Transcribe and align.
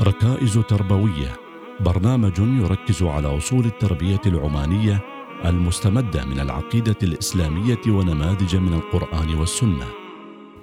ركائز 0.00 0.58
تربوية. 0.58 1.36
برنامج 1.80 2.38
يركز 2.38 3.02
على 3.02 3.36
أصول 3.36 3.64
التربية 3.64 4.20
العمانية 4.26 5.00
المستمدة 5.44 6.24
من 6.24 6.40
العقيدة 6.40 6.96
الإسلامية 7.02 7.80
ونماذج 7.88 8.56
من 8.56 8.74
القرآن 8.74 9.34
والسنة. 9.34 9.86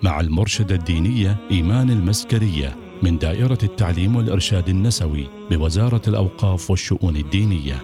مع 0.04 0.20
المرشدة 0.20 0.76
الدينية 0.76 1.38
إيمان 1.52 1.90
المسكرية 1.90 2.76
من 3.04 3.18
دائرة 3.18 3.58
التعليم 3.64 4.16
والإرشاد 4.16 4.70
النسوي 4.70 5.28
بوزارة 5.52 6.02
الأوقاف 6.08 6.70
والشؤون 6.70 7.16
الدينية. 7.16 7.82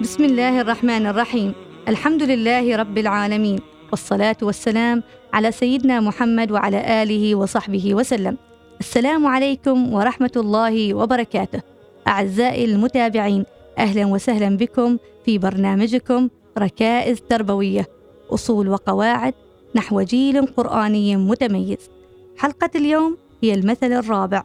بسم 0.00 0.24
الله 0.24 0.60
الرحمن 0.60 1.06
الرحيم. 1.06 1.52
الحمد 1.88 2.22
لله 2.22 2.76
رب 2.76 2.98
العالمين. 2.98 3.58
والصلاة 3.90 4.36
والسلام 4.42 5.02
على 5.32 5.52
سيدنا 5.52 6.00
محمد 6.00 6.50
وعلى 6.52 7.02
آله 7.02 7.34
وصحبه 7.34 7.94
وسلم. 7.94 8.47
السلام 8.80 9.26
عليكم 9.26 9.94
ورحمة 9.94 10.30
الله 10.36 10.94
وبركاته. 10.94 11.60
أعزائي 12.08 12.64
المتابعين 12.64 13.44
أهلا 13.78 14.06
وسهلا 14.06 14.56
بكم 14.56 14.98
في 15.24 15.38
برنامجكم 15.38 16.28
ركائز 16.58 17.20
تربوية 17.28 17.88
أصول 18.30 18.68
وقواعد 18.68 19.34
نحو 19.74 20.00
جيل 20.00 20.46
قرآني 20.46 21.16
متميز. 21.16 21.90
حلقة 22.36 22.70
اليوم 22.74 23.16
هي 23.42 23.54
المثل 23.54 23.92
الرابع 23.92 24.44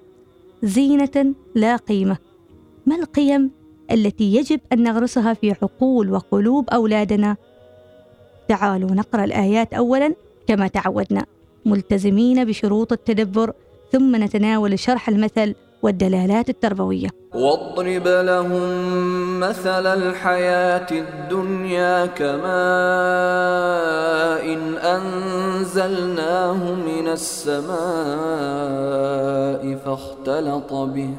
زينة 0.63 1.33
لا 1.55 1.75
قيمة. 1.75 2.17
ما 2.85 2.95
القيم 2.95 3.51
التي 3.91 4.35
يجب 4.35 4.59
أن 4.73 4.83
نغرسها 4.83 5.33
في 5.33 5.51
عقول 5.51 6.11
وقلوب 6.11 6.69
أولادنا؟ 6.69 7.37
تعالوا 8.47 8.91
نقرأ 8.91 9.23
الآيات 9.23 9.73
اولا 9.73 10.13
كما 10.47 10.67
تعودنا. 10.67 11.25
ملتزمين 11.65 12.45
بشروط 12.45 12.91
التدبر 12.91 13.53
ثم 13.93 14.15
نتناول 14.15 14.79
شرح 14.79 15.09
المثل 15.09 15.55
والدلالات 15.83 16.49
التربوية. 16.49 17.09
واضرب 17.33 18.07
لهم 18.07 19.39
مثل 19.39 19.87
الحياة 19.87 20.87
الدنيا 20.91 22.05
كماء 22.05 22.43
إن 24.53 24.77
أنزلناه 24.77 26.73
من 26.73 27.07
السماء 27.07 27.73
فاختلط 29.85 30.73
به 30.73 31.09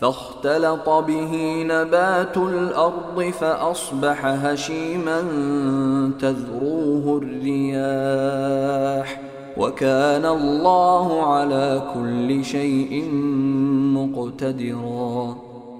فاختلط 0.00 0.88
به 0.88 1.62
نبات 1.66 2.36
الأرض 2.36 3.32
فأصبح 3.40 4.26
هشيما 4.26 5.20
تذروه 6.20 7.20
الرياح. 7.22 9.20
وكان 9.56 10.26
الله 10.26 11.34
على 11.34 11.82
كل 11.94 12.44
شيء 12.44 13.08
مقتدرا. 13.96 15.36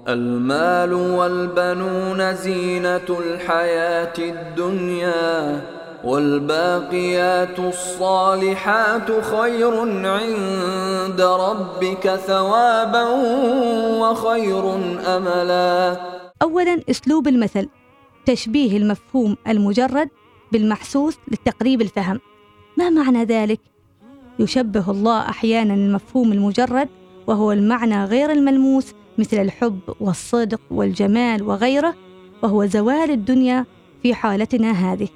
المال 0.07 0.93
والبنون 0.93 2.35
زينة 2.35 3.09
الحياة 3.09 4.13
الدنيا 4.19 5.61
والباقيات 6.03 7.59
الصالحات 7.59 9.11
خير 9.21 9.79
عند 10.05 11.21
ربك 11.21 12.15
ثوابا 12.15 13.03
وخير 14.01 14.75
أملا. 15.17 15.97
اولا 16.41 16.81
أسلوب 16.89 17.27
المثل. 17.27 17.69
تشبيه 18.25 18.77
المفهوم 18.77 19.37
المجرد 19.47 20.09
بالمحسوس 20.51 21.17
للتقريب 21.27 21.81
الفهم. 21.81 22.19
ما 22.77 22.89
معنى 22.89 23.23
ذلك؟ 23.23 23.59
يشبه 24.39 24.91
الله 24.91 25.29
أحيانا 25.29 25.73
المفهوم 25.73 26.31
المجرد 26.31 26.89
وهو 27.27 27.51
المعنى 27.51 28.05
غير 28.05 28.31
الملموس 28.31 28.93
مثل 29.17 29.37
الحب 29.37 29.79
والصدق 29.99 30.61
والجمال 30.71 31.43
وغيره 31.43 31.95
وهو 32.43 32.65
زوال 32.65 33.11
الدنيا 33.11 33.65
في 34.03 34.13
حالتنا 34.13 34.71
هذه 34.71 35.07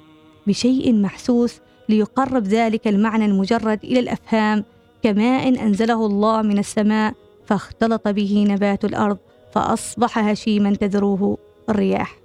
بشيء 0.46 0.94
محسوس 0.94 1.60
ليقرب 1.88 2.44
ذلك 2.44 2.88
المعنى 2.88 3.24
المجرد 3.24 3.84
إلى 3.84 4.00
الأفهام 4.00 4.64
كماء 5.02 5.48
أنزله 5.48 6.06
الله 6.06 6.42
من 6.42 6.58
السماء 6.58 7.14
فاختلط 7.46 8.08
به 8.08 8.46
نبات 8.48 8.84
الأرض 8.84 9.18
فأصبح 9.52 10.18
هشيما 10.18 10.74
تذروه 10.74 11.38
الرياح. 11.68 12.18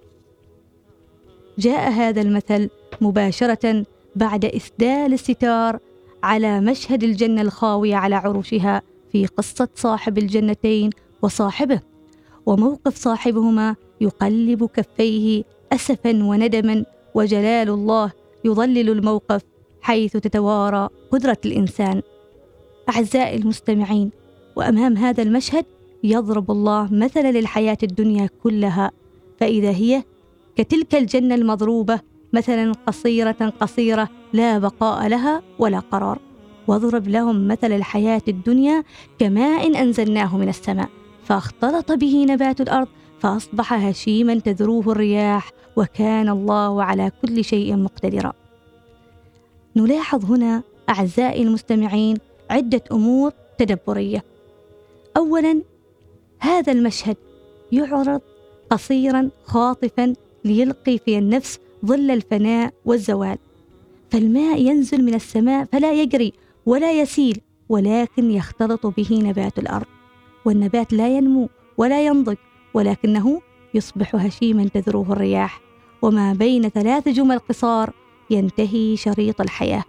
جاء 1.57 1.91
هذا 1.91 2.21
المثل 2.21 2.69
مباشرة 3.01 3.85
بعد 4.15 4.45
إسدال 4.45 5.13
الستار 5.13 5.79
على 6.23 6.61
مشهد 6.61 7.03
الجنة 7.03 7.41
الخاوية 7.41 7.95
على 7.95 8.15
عروشها 8.15 8.81
في 9.11 9.25
قصة 9.25 9.69
صاحب 9.75 10.17
الجنتين 10.17 10.89
وصاحبه. 11.21 11.79
وموقف 12.45 12.95
صاحبهما 12.95 13.75
يقلب 14.01 14.65
كفيه 14.65 15.43
اسفا 15.71 16.23
وندما 16.23 16.85
وجلال 17.13 17.69
الله 17.69 18.11
يظلل 18.45 18.89
الموقف 18.89 19.41
حيث 19.81 20.17
تتوارى 20.17 20.89
قدرة 21.11 21.37
الإنسان. 21.45 22.01
أعزائي 22.89 23.37
المستمعين 23.37 24.11
وأمام 24.55 24.97
هذا 24.97 25.23
المشهد 25.23 25.65
يضرب 26.03 26.51
الله 26.51 26.89
مثلا 26.91 27.31
للحياة 27.31 27.77
الدنيا 27.83 28.29
كلها. 28.43 28.91
فإذا 29.39 29.69
هي 29.69 30.03
كتلك 30.55 30.95
الجنة 30.95 31.35
المضروبة 31.35 31.99
مثلا 32.33 32.71
قصيرة 32.87 33.53
قصيرة 33.59 34.09
لا 34.33 34.57
بقاء 34.57 35.07
لها 35.07 35.41
ولا 35.59 35.79
قرار 35.79 36.19
واضرب 36.67 37.07
لهم 37.07 37.47
مثل 37.47 37.71
الحياة 37.71 38.21
الدنيا 38.27 38.83
كماء 39.19 39.81
أنزلناه 39.81 40.37
من 40.37 40.49
السماء 40.49 40.89
فاختلط 41.23 41.91
به 41.91 42.25
نبات 42.29 42.61
الأرض 42.61 42.87
فأصبح 43.19 43.73
هشيما 43.73 44.39
تذروه 44.39 44.91
الرياح 44.91 45.51
وكان 45.75 46.29
الله 46.29 46.83
على 46.83 47.11
كل 47.21 47.43
شيء 47.43 47.75
مقتدرا. 47.75 48.33
نلاحظ 49.75 50.25
هنا 50.25 50.63
أعزائي 50.89 51.43
المستمعين 51.43 52.17
عدة 52.49 52.83
أمور 52.91 53.31
تدبرية. 53.57 54.23
اولا 55.17 55.61
هذا 56.39 56.71
المشهد 56.71 57.17
يعرض 57.71 58.21
قصيرا 58.69 59.29
خاطفا 59.45 60.13
ليلقي 60.45 60.97
في 60.97 61.17
النفس 61.17 61.59
ظل 61.85 62.11
الفناء 62.11 62.73
والزوال. 62.85 63.37
فالماء 64.11 64.61
ينزل 64.61 65.05
من 65.05 65.13
السماء 65.13 65.65
فلا 65.65 65.93
يجري 65.93 66.33
ولا 66.65 66.91
يسيل 67.01 67.41
ولكن 67.69 68.31
يختلط 68.31 68.87
به 68.87 69.07
نبات 69.11 69.59
الأرض. 69.59 69.85
والنبات 70.45 70.93
لا 70.93 71.17
ينمو 71.17 71.49
ولا 71.77 72.05
ينضج 72.05 72.35
ولكنه 72.73 73.41
يصبح 73.73 74.15
هشيما 74.15 74.67
تذروه 74.67 75.11
الرياح. 75.11 75.61
وما 76.01 76.33
بين 76.33 76.69
ثلاث 76.69 77.09
جمل 77.09 77.39
قصار 77.39 77.93
ينتهي 78.29 78.97
شريط 78.97 79.41
الحياة. 79.41 79.83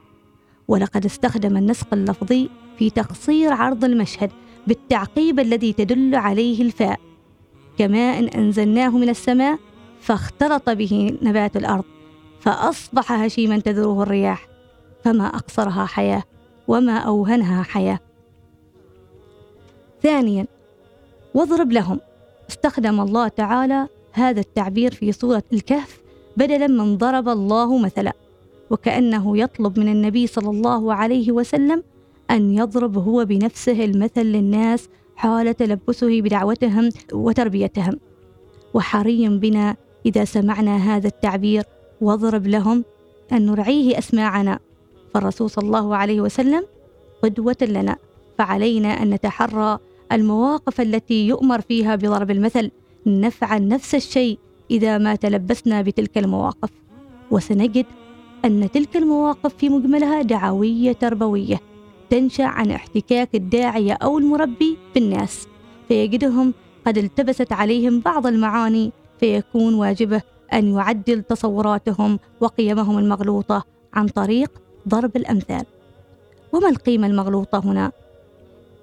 ولقد 0.69 1.05
استخدم 1.05 1.57
النسق 1.57 1.95
اللفظي 1.95 2.49
في 2.79 2.91
تقصير 2.91 3.53
عرض 3.53 3.85
المشهد 3.85 4.31
بالتعقيب 4.67 5.41
الذي 5.41 5.73
تدل 5.73 6.15
عليه 6.15 6.63
الفاء. 6.63 7.01
كماء 7.79 8.39
أنزلناه 8.39 8.99
من 8.99 9.09
السماء 9.09 9.59
فاختلط 10.05 10.71
به 10.71 11.19
نبات 11.23 11.57
الأرض 11.57 11.85
فأصبح 12.41 13.13
هشيما 13.13 13.59
تذروه 13.59 14.03
الرياح 14.03 14.49
فما 15.05 15.27
أقصرها 15.27 15.85
حياة 15.85 16.23
وما 16.69 16.99
أوهنها 16.99 17.63
حياة. 17.63 17.99
ثانيا 20.03 20.47
واضرب 21.35 21.73
لهم. 21.73 22.01
استخدم 22.51 23.01
الله 23.01 23.29
تعالى 23.29 23.89
هذا 24.13 24.41
التعبير 24.41 24.95
في 24.95 25.13
سورة 25.13 25.43
الكهف 25.53 26.03
بدلا 26.37 26.67
من 26.67 26.97
ضرب 26.97 27.29
الله 27.29 27.79
مثلا 27.79 28.13
وكأنه 28.71 29.39
يطلب 29.39 29.79
من 29.79 29.89
النبي 29.89 30.27
صلى 30.27 30.51
الله 30.51 30.95
عليه 30.95 31.33
وسلم 31.33 31.83
أن 32.31 32.51
يضرب 32.55 32.99
هو 32.99 33.25
بنفسه 33.25 33.85
المثل 33.85 34.23
للناس 34.23 34.89
حال 35.17 35.57
تلبسه 35.57 36.21
بدعوتهم 36.21 36.89
وتربيتهم. 37.13 38.01
وحري 38.75 39.29
بنا 39.29 39.77
إذا 40.07 40.25
سمعنا 40.25 40.77
هذا 40.77 41.09
التعبير 41.09 41.65
واضرب 42.01 42.47
لهم 42.47 42.85
أن 43.33 43.47
نرعيه 43.47 43.99
أسماعنا. 43.99 44.59
فالرسول 45.15 45.51
صلى 45.51 45.67
الله 45.67 45.97
عليه 45.97 46.21
وسلم 46.21 46.65
قدوة 47.23 47.57
لنا 47.63 47.97
فعلينا 48.39 49.03
أن 49.03 49.11
نتحرى 49.11 49.79
المواقف 50.13 50.81
التي 50.81 51.27
يؤمر 51.27 51.61
فيها 51.61 51.97
بضرب 51.97 52.31
المثل. 52.31 52.71
نفعل 53.07 53.69
نفس 53.69 53.95
الشيء 53.95 54.39
إذا 54.71 54.99
ما 54.99 55.15
تلبسنا 55.15 55.83
بتلك 55.83 56.19
المواقف. 56.19 56.71
وسنجد 57.31 57.87
أن 58.45 58.71
تلك 58.71 58.97
المواقف 58.97 59.55
في 59.57 59.69
مجملها 59.69 60.23
دعوية 60.23 60.93
تربوية 60.93 61.61
تنشأ 62.11 62.45
عن 62.45 62.71
احتكاك 62.71 63.35
الداعيه 63.35 63.93
أو 63.93 64.19
المربي 64.19 64.77
بالناس 64.95 65.49
فيجدهم 65.89 66.55
قد 66.87 66.99
التبست 66.99 67.53
عليهم 67.53 68.01
بعض 68.01 68.27
المعاني 68.27 68.93
فيكون 69.25 69.75
واجبة 69.75 70.23
أن 70.53 70.75
يعدل 70.75 71.23
تصوراتهم 71.23 72.19
وقيمهم 72.41 72.99
المغلوطة 72.99 73.65
عن 73.95 74.09
طريق 74.09 74.51
ضرب 74.89 75.17
الأمثال. 75.17 75.65
وما 76.53 76.69
القيمة 76.69 77.07
المغلوطة 77.07 77.59
هنا؟ 77.65 77.93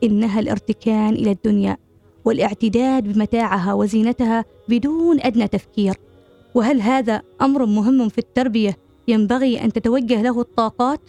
إنها 0.03 0.39
الارتكان 0.39 1.13
إلى 1.13 1.31
الدنيا 1.31 1.77
والاعتداد 2.25 3.03
بمتاعها 3.03 3.73
وزينتها 3.73 4.45
بدون 4.69 5.21
أدنى 5.21 5.47
تفكير. 5.47 5.95
وهل 6.55 6.81
هذا 6.81 7.21
أمر 7.41 7.65
مهم 7.65 8.09
في 8.09 8.17
التربية 8.17 8.77
ينبغي 9.07 9.63
أن 9.63 9.73
تتوجه 9.73 10.21
له 10.21 10.41
الطاقات؟ 10.41 11.01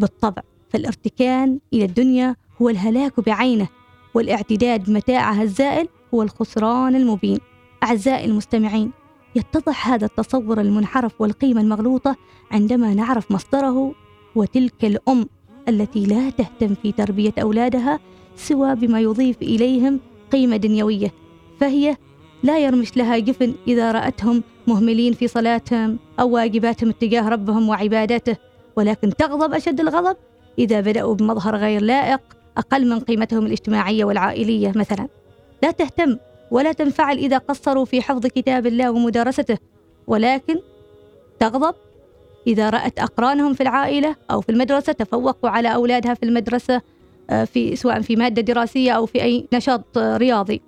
بالطبع 0.00 0.42
فالارتكان 0.70 1.58
إلى 1.72 1.84
الدنيا 1.84 2.36
هو 2.62 2.68
الهلاك 2.68 3.20
بعينه 3.20 3.68
والاعتداد 4.14 4.84
بمتاعها 4.84 5.42
الزائل 5.42 5.88
هو 6.14 6.22
الخسران 6.22 6.96
المبين. 6.96 7.38
أعزائي 7.82 8.24
المستمعين 8.24 8.90
يتضح 9.36 9.88
هذا 9.88 10.06
التصور 10.06 10.60
المنحرف 10.60 11.20
والقيمة 11.20 11.60
المغلوطة 11.60 12.16
عندما 12.50 12.94
نعرف 12.94 13.32
مصدره 13.32 13.94
وتلك 14.34 14.84
الأم 14.84 15.26
التي 15.68 16.06
لا 16.06 16.30
تهتم 16.30 16.74
في 16.74 16.92
تربية 16.92 17.34
أولادها 17.42 18.00
سوى 18.36 18.74
بما 18.74 19.00
يضيف 19.00 19.42
إليهم 19.42 20.00
قيمة 20.32 20.56
دنيوية 20.56 21.12
فهي 21.60 21.96
لا 22.42 22.58
يرمش 22.58 22.96
لها 22.96 23.18
جفن 23.18 23.54
إذا 23.68 23.92
رأتهم 23.92 24.42
مهملين 24.66 25.12
في 25.12 25.28
صلاتهم 25.28 25.98
أو 26.20 26.30
واجباتهم 26.30 26.90
اتجاه 26.90 27.28
ربهم 27.28 27.68
وعبادته 27.68 28.36
ولكن 28.76 29.16
تغضب 29.16 29.54
أشد 29.54 29.80
الغضب 29.80 30.16
إذا 30.58 30.80
بدأوا 30.80 31.14
بمظهر 31.14 31.56
غير 31.56 31.82
لائق 31.82 32.20
أقل 32.56 32.88
من 32.88 33.00
قيمتهم 33.00 33.46
الاجتماعية 33.46 34.04
والعائلية 34.04 34.72
مثلا. 34.76 35.08
لا 35.62 35.70
تهتم 35.70 36.16
ولا 36.52 36.72
تنفعل 36.72 37.18
إذا 37.18 37.38
قصروا 37.38 37.84
في 37.84 38.02
حفظ 38.02 38.26
كتاب 38.26 38.66
الله 38.66 38.90
ومدارسته. 38.90 39.58
ولكن 40.06 40.56
تغضب 41.40 41.74
إذا 42.46 42.70
رأت 42.70 42.98
أقرانهم 42.98 43.54
في 43.54 43.62
العائلة 43.62 44.16
أو 44.30 44.40
في 44.40 44.48
المدرسة 44.48 44.92
تفوقوا 44.92 45.50
على 45.50 45.74
أولادها 45.74 46.14
في 46.14 46.22
المدرسة 46.22 46.80
آه، 47.30 47.44
في 47.44 47.76
سواء 47.76 48.00
في 48.00 48.16
مادة 48.16 48.42
دراسية 48.42 48.92
أو 48.92 49.06
في 49.06 49.22
أي 49.22 49.46
نشاط 49.52 49.98
رياضي. 49.98 50.62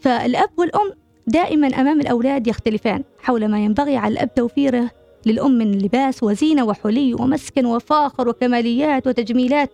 فالأب 0.00 0.50
والأم 0.56 0.92
دائما 1.26 1.66
أمام 1.66 2.00
الأولاد 2.00 2.46
يختلفان 2.46 3.04
حول 3.18 3.48
ما 3.48 3.64
ينبغي 3.64 3.96
على 3.96 4.12
الأب 4.12 4.34
توفيره 4.34 4.90
للأم 5.26 5.58
من 5.58 5.78
لباس 5.78 6.22
وزينة 6.22 6.64
وحلي 6.64 7.14
ومسكن 7.14 7.66
وفاخر 7.66 8.28
وكماليات 8.28 9.06
وتجميلات 9.06 9.70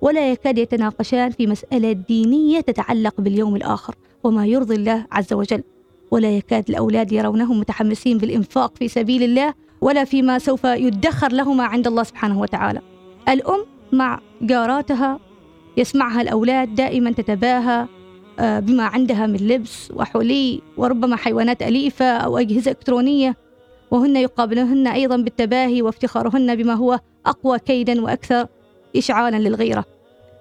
ولا 0.00 0.32
يكاد 0.32 0.58
يتناقشان 0.58 1.30
في 1.30 1.46
مسألة 1.46 1.92
دينية 1.92 2.60
تتعلق 2.60 3.20
باليوم 3.20 3.56
الآخر. 3.56 3.94
وما 4.24 4.46
يرضي 4.46 4.74
الله 4.74 5.06
عز 5.12 5.32
وجل. 5.32 5.62
ولا 6.10 6.30
يكاد 6.30 6.68
الأولاد 6.68 7.12
يرونهم 7.12 7.60
متحمسين 7.60 8.18
بالإنفاق 8.18 8.76
في 8.76 8.88
سبيل 8.88 9.22
الله 9.22 9.54
ولا 9.80 10.04
فيما 10.04 10.38
سوف 10.38 10.64
يدخر 10.64 11.32
لهما 11.32 11.64
عند 11.64 11.86
الله 11.86 12.02
سبحانه 12.02 12.40
وتعالى. 12.40 12.80
الأم 13.28 13.64
مع 13.92 14.20
جاراتها 14.42 15.20
يسمعها 15.76 16.22
الأولاد 16.22 16.74
دائما 16.74 17.12
تتباهى 17.12 17.86
آه، 18.38 18.60
بما 18.60 18.82
عندها 18.84 19.26
من 19.26 19.36
لبس 19.36 19.90
وحلي 19.96 20.62
وربما 20.76 21.16
حيوانات 21.16 21.62
أليفة 21.62 22.04
أو 22.04 22.38
أجهزة 22.38 22.70
إلكترونية. 22.70 23.36
وهن 23.90 24.16
يقابلهن 24.16 24.86
أيضا 24.86 25.16
بالتباهي 25.16 25.82
وافتخارهن 25.82 26.56
بما 26.56 26.74
هو 26.74 27.00
أقوى 27.26 27.58
كيدا 27.58 28.02
وأكثر 28.02 28.46
إشعالا 28.96 29.36
للغيرة. 29.36 29.84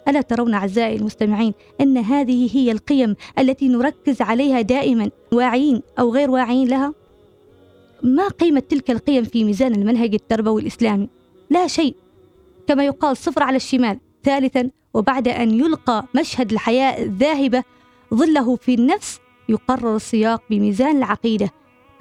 ألا 0.07 0.21
ترون 0.21 0.54
أعزائي 0.54 0.95
المستمعين 0.95 1.54
أن 1.81 1.98
هذه 1.98 2.50
هي 2.57 2.71
القيم 2.71 3.15
التي 3.39 3.68
نركز 3.68 4.21
عليها 4.21 4.62
دائما 4.62 5.09
واعيين 5.31 5.81
أو 6.00 6.13
غير 6.13 6.31
واعيين 6.31 6.68
لها؟ 6.68 6.94
ما 8.04 8.27
قيمة 8.27 8.59
تلك 8.59 8.92
القيم 8.92 9.24
في 9.24 9.44
ميزان 9.44 9.75
المنهج 9.75 10.13
التربوي 10.13 10.62
الإسلامي؟ 10.62 11.09
لا 11.50 11.68
شيء 11.68 11.95
كما 12.68 12.86
يقال 12.86 13.18
صفر 13.18 13.44
على 13.44 13.56
الشمال 13.56 14.00
ثالثا 14.24 14.69
وبعد 14.94 15.27
أن 15.27 15.51
يلقى 15.59 16.06
مشهد 16.15 16.51
الحياة 16.51 17.03
الذاهبة 17.03 17.63
ظله 18.13 18.56
في 18.56 18.74
النفس 18.74 19.19
يقرر 19.50 19.95
السياق 19.95 20.44
بميزان 20.50 20.98
العقيدة 20.98 21.50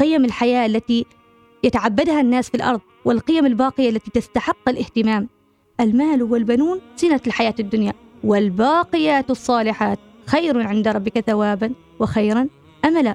قيم 0.00 0.24
الحياة 0.24 0.66
التي 0.66 1.06
يتعبدها 1.64 2.20
الناس 2.20 2.48
في 2.48 2.54
الأرض 2.54 2.80
والقيم 3.04 3.46
الباقية 3.46 3.90
التي 3.90 4.10
تستحق 4.10 4.68
الاهتمام 4.68 5.28
المال 5.80 6.22
والبنون 6.22 6.80
زينة 6.96 7.20
الحياة 7.26 7.54
الدنيا 7.60 7.92
والباقيات 8.24 9.30
الصالحات. 9.30 9.98
خير 10.26 10.66
عند 10.66 10.88
ربك 10.88 11.20
ثوابا 11.20 11.72
وخيرا 12.00 12.48
أملا. 12.84 13.14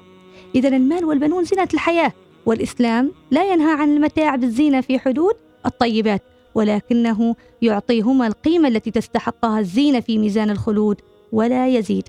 إذا 0.54 0.68
المال 0.68 1.04
والبنون 1.04 1.44
زينة 1.44 1.68
الحياة 1.74 2.12
والإسلام 2.46 3.12
لا 3.30 3.52
ينهى 3.52 3.72
عن 3.72 3.96
المتاع 3.96 4.36
بالزينة 4.36 4.80
في 4.80 4.98
حدود 4.98 5.34
الطيبات 5.66 6.22
ولكنه 6.54 7.36
يعطيهما 7.62 8.26
القيمة 8.26 8.68
التي 8.68 8.90
تستحقها 8.90 9.60
الزينة 9.60 10.00
في 10.00 10.18
ميزان 10.18 10.50
الخلود 10.50 11.00
ولا 11.32 11.68
يزيد. 11.68 12.08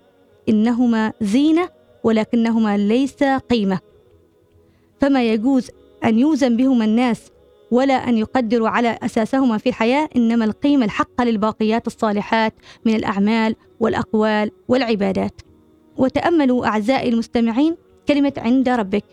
إنهما 0.50 1.14
زينة 1.22 1.70
ولكنهما 2.04 2.78
ليس 2.78 3.24
قيمة. 3.24 3.80
فما 5.02 5.24
يجوز 5.24 5.72
أن 6.04 6.20
يوزن 6.20 6.58
بهما 6.58 6.86
الناس 6.86 7.32
ولا 7.74 7.94
أن 7.94 8.18
يقدروا 8.18 8.70
على 8.70 8.98
أساسهما 9.04 9.58
في 9.58 9.70
الحياة 9.70 10.10
إنما 10.16 10.46
القيمة 10.46 10.86
الحقة 10.86 11.24
للباقيات 11.24 11.88
الصالحات 11.88 12.54
من 12.86 12.96
الأعمال 12.96 13.56
والأقوال 13.80 14.52
والعبادات. 14.68 15.42
وتأملوا 15.98 16.66
أعزائي 16.66 17.10
المستمعين 17.10 17.76
كلمة 18.08 18.34
عند 18.38 18.70
ربك 18.70 19.04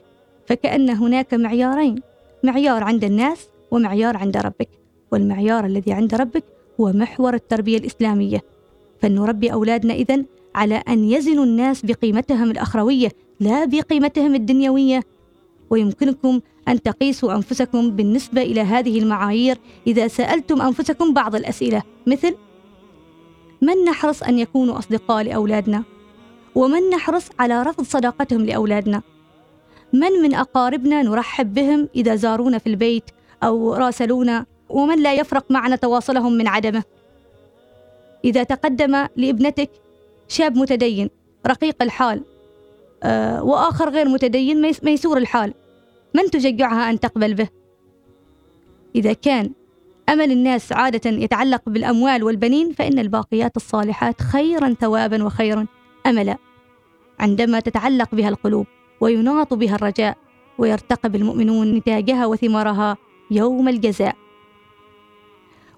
فكأن 0.46 0.90
هناك 0.90 1.34
معيارين 1.34 2.00
معيار 2.44 2.84
عند 2.84 3.04
الناس 3.04 3.48
ومعيار 3.70 4.16
عند 4.16 4.36
ربك. 4.36 4.68
والمعيار 5.12 5.64
الذي 5.64 5.92
عند 5.92 6.14
ربك 6.14 6.44
هو 6.80 6.92
محور 6.92 7.34
التربية 7.34 7.78
الإسلامية. 7.78 8.42
فلنربي 9.02 9.52
أولادنا 9.52 9.94
إذن 9.94 10.24
على 10.54 10.82
أن 10.88 11.04
يزنوا 11.04 11.44
الناس 11.44 11.86
بقيمتهم 11.86 12.50
الأخروية 12.50 13.08
لا 13.40 13.64
بقيمتهم 13.64 14.34
الدنيوية. 14.34 15.02
ويمكنكم 15.70 16.40
أن 16.70 16.82
تقيسوا 16.82 17.32
أنفسكم 17.32 17.90
بالنسبة 17.90 18.42
إلى 18.42 18.60
هذه 18.60 18.98
المعايير 18.98 19.58
إذا 19.86 20.08
سألتم 20.08 20.62
أنفسكم 20.62 21.14
بعض 21.14 21.34
الأسئلة 21.34 21.82
مثل 22.06 22.36
من 23.62 23.84
نحرص 23.88 24.22
أن 24.22 24.38
يكونوا 24.38 24.78
أصدقاء 24.78 25.24
لأولادنا؟ 25.24 25.82
ومن 26.54 26.90
نحرص 26.90 27.28
على 27.38 27.62
رفض 27.62 27.84
صداقتهم 27.84 28.46
لأولادنا؟ 28.46 29.02
من 29.92 30.12
من 30.22 30.34
أقاربنا 30.34 31.02
نرحب 31.02 31.54
بهم 31.54 31.88
إذا 31.96 32.14
زارونا 32.14 32.58
في 32.58 32.66
البيت 32.66 33.04
أو 33.42 33.74
راسلونا 33.74 34.46
ومن 34.68 35.02
لا 35.02 35.14
يفرق 35.14 35.50
معنا 35.50 35.76
تواصلهم 35.76 36.32
من 36.32 36.48
عدمه 36.48 36.82
إذا 38.24 38.42
تقدم 38.42 39.06
لابنتك 39.16 39.70
شاب 40.28 40.56
متدين 40.56 41.10
رقيق 41.46 41.82
الحال 41.82 42.22
آه 43.02 43.42
وآخر 43.44 43.90
غير 43.90 44.08
متدين 44.08 44.72
ميسور 44.82 45.18
الحال 45.18 45.54
من 46.14 46.30
تشجعها 46.30 46.90
أن 46.90 47.00
تقبل 47.00 47.34
به؟ 47.34 47.48
إذا 48.94 49.12
كان 49.12 49.50
أمل 50.08 50.32
الناس 50.32 50.72
عادة 50.72 51.10
يتعلق 51.10 51.68
بالأموال 51.68 52.24
والبنين 52.24 52.72
فإن 52.72 52.98
الباقيات 52.98 53.56
الصالحات 53.56 54.22
خيرا 54.22 54.74
ثوابا 54.80 55.24
وخيرا. 55.24 55.66
أملا 56.06 56.36
عندما 57.20 57.60
تتعلق 57.60 58.14
بها 58.14 58.28
القلوب 58.28 58.66
ويناط 59.00 59.54
بها 59.54 59.74
الرجاء 59.74 60.16
ويرتقب 60.58 61.16
المؤمنون 61.16 61.74
نتاجها 61.74 62.26
وثمارها 62.26 62.96
يوم 63.30 63.68
الجزاء. 63.68 64.16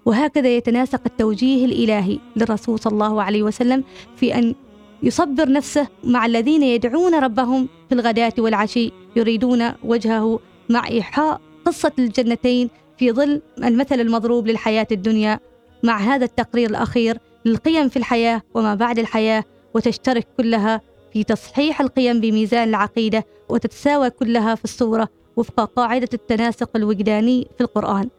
وهكذا 0.05 0.57
يتناسق 0.57 1.01
التوجيه 1.05 1.65
الإلهي 1.65 2.19
للرسول 2.35 2.79
صلى 2.79 2.93
الله 2.93 3.23
عليه 3.23 3.43
وسلم 3.43 3.83
في 4.15 4.35
أن 4.35 4.55
يصبر 5.03 5.51
نفسه 5.51 5.87
مع 6.03 6.25
الذين 6.25 6.63
يدعون 6.63 7.15
ربهم 7.15 7.69
في 7.89 7.95
الغداة 7.95 8.33
والعشي 8.37 8.91
يريدون 9.15 9.71
وجهه 9.83 10.39
مع 10.69 10.87
إيحاء 10.87 11.41
قصة 11.65 11.91
الجنتين 11.99 12.69
في 12.97 13.11
ظل 13.11 13.41
المثل 13.63 13.99
المضروب 13.99 14.47
للحياة 14.47 14.87
الدنيا 14.91 15.39
مع 15.83 15.97
هذا 15.97 16.25
التقرير 16.25 16.69
الأخير 16.69 17.17
للقيم 17.45 17.89
في 17.89 17.97
الحياة 17.97 18.41
وما 18.53 18.75
بعد 18.75 18.99
الحياة 18.99 19.43
وتشترك 19.73 20.27
كلها 20.37 20.81
في 21.13 21.23
تصحيح 21.23 21.81
القيم 21.81 22.21
بميزان 22.21 22.69
العقيدة 22.69 23.25
وتتساوى 23.49 24.09
كلها 24.09 24.55
في 24.55 24.63
الصورة 24.63 25.09
وفق 25.37 25.63
قاعدة 25.63 26.09
التناسق 26.13 26.69
الوجداني 26.75 27.47
في 27.57 27.61
القرآن. 27.63 28.09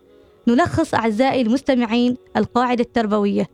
نلخص 0.48 0.94
أعزائي 0.94 1.42
المستمعين 1.42 2.16
القاعدة 2.36 2.84
التربوية. 2.84 3.46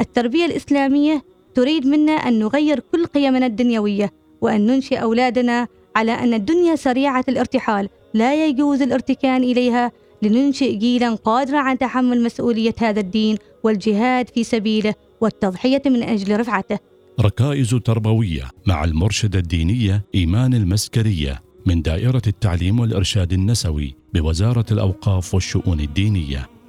التربية 0.00 0.46
الإسلامية 0.46 1.24
تريد 1.54 1.86
منا 1.86 2.12
أن 2.12 2.38
نغير 2.38 2.80
كل 2.92 3.06
قيمنا 3.06 3.46
الدنيوية 3.46 4.12
وأن 4.40 4.66
ننشئ 4.66 4.96
أولادنا 4.96 5.66
على 5.96 6.12
أن 6.12 6.34
الدنيا 6.34 6.76
سريعة 6.76 7.24
الارتحال 7.28 7.88
لا 8.14 8.46
يجوز 8.46 8.82
الارتكان 8.82 9.42
إليها 9.42 9.92
لننشئ 10.22 10.76
جيلا 10.76 11.14
قادرا 11.14 11.58
على 11.58 11.78
تحمل 11.78 12.22
مسؤولية 12.22 12.74
هذا 12.78 13.00
الدين 13.00 13.36
والجهاد 13.64 14.28
في 14.28 14.44
سبيله 14.44 14.94
والتضحية 15.20 15.82
من 15.86 16.02
أجل 16.02 16.40
رفعته. 16.40 16.78
ركائز 17.20 17.74
تربوية 17.74 18.42
مع 18.66 18.84
المرشدة 18.84 19.38
الدينية 19.38 20.04
إيمان 20.14 20.54
المسكرية 20.54 21.42
من 21.66 21.82
دائرة 21.82 22.22
التعليم 22.26 22.80
والإرشاد 22.80 23.32
النسوي 23.32 23.94
بوزارة 24.14 24.66
الأوقاف 24.72 25.34
والشؤون 25.34 25.80
الدينية. 25.80 26.59